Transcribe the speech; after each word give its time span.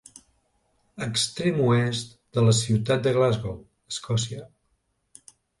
Extrem 1.07 1.59
oest 1.67 2.17
de 2.39 2.45
la 2.47 2.55
ciutat 2.63 3.07
de 3.09 3.15
Glasgow, 3.21 3.55
Escòcia. 3.95 4.45